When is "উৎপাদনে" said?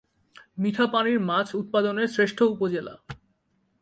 1.55-2.03